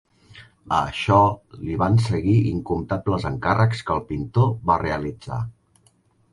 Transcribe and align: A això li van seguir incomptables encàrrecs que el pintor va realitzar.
A 0.77 0.77
això 0.77 1.17
li 1.65 1.75
van 1.81 1.99
seguir 2.07 2.39
incomptables 2.53 3.29
encàrrecs 3.33 3.87
que 3.91 3.97
el 3.99 4.05
pintor 4.15 4.53
va 4.71 4.83
realitzar. 4.89 5.43